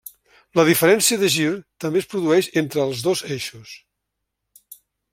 [0.59, 1.45] La diferència de gir
[1.85, 3.79] també es produeix entre els dos eixos.